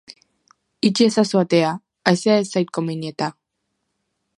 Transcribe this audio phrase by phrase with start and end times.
[0.89, 1.75] Itxi ezazu atea,
[2.13, 3.33] haizea ez zait komeni eta.